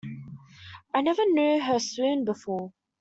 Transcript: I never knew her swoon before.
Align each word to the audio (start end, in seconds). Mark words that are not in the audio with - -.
I 0.95 1.01
never 1.01 1.23
knew 1.27 1.59
her 1.61 1.77
swoon 1.77 2.25
before. 2.25 2.73